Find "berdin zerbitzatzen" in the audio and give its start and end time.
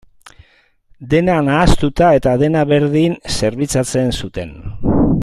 2.73-4.11